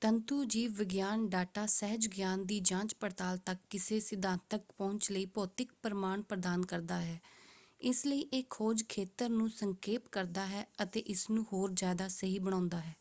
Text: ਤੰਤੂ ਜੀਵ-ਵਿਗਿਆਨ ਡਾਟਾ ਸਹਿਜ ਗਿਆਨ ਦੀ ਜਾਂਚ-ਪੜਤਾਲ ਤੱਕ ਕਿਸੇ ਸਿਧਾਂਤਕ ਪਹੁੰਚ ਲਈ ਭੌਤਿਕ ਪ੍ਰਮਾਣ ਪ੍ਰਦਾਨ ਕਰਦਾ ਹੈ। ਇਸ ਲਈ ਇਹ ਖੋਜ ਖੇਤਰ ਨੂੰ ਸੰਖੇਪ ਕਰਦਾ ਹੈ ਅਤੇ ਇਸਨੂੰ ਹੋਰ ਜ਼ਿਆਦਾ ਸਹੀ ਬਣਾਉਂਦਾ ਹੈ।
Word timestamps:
ਤੰਤੂ 0.02 0.44
ਜੀਵ-ਵਿਗਿਆਨ 0.44 1.26
ਡਾਟਾ 1.28 1.64
ਸਹਿਜ 1.66 2.06
ਗਿਆਨ 2.08 2.44
ਦੀ 2.46 2.58
ਜਾਂਚ-ਪੜਤਾਲ 2.60 3.38
ਤੱਕ 3.38 3.60
ਕਿਸੇ 3.70 3.98
ਸਿਧਾਂਤਕ 4.00 4.70
ਪਹੁੰਚ 4.78 5.10
ਲਈ 5.10 5.24
ਭੌਤਿਕ 5.26 5.72
ਪ੍ਰਮਾਣ 5.82 6.22
ਪ੍ਰਦਾਨ 6.22 6.66
ਕਰਦਾ 6.66 7.00
ਹੈ। 7.00 7.18
ਇਸ 7.80 8.04
ਲਈ 8.06 8.20
ਇਹ 8.32 8.44
ਖੋਜ 8.50 8.84
ਖੇਤਰ 8.88 9.28
ਨੂੰ 9.28 9.48
ਸੰਖੇਪ 9.50 10.06
ਕਰਦਾ 10.08 10.46
ਹੈ 10.46 10.66
ਅਤੇ 10.82 11.00
ਇਸਨੂੰ 11.06 11.44
ਹੋਰ 11.52 11.72
ਜ਼ਿਆਦਾ 11.72 12.08
ਸਹੀ 12.08 12.38
ਬਣਾਉਂਦਾ 12.38 12.80
ਹੈ। 12.80 12.94